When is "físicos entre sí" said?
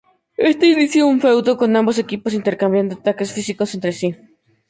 3.35-4.09